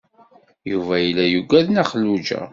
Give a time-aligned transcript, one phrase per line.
[0.71, 2.41] Yuba yella yugad Nna Xelluǧa.